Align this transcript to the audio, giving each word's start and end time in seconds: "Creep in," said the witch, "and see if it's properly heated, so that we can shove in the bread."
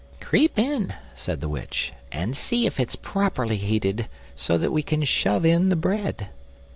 "Creep 0.19 0.57
in," 0.57 0.95
said 1.13 1.41
the 1.41 1.47
witch, 1.47 1.93
"and 2.11 2.35
see 2.35 2.65
if 2.65 2.79
it's 2.79 2.95
properly 2.95 3.57
heated, 3.57 4.07
so 4.35 4.57
that 4.57 4.71
we 4.71 4.81
can 4.81 5.03
shove 5.03 5.45
in 5.45 5.69
the 5.69 5.75
bread." 5.75 6.29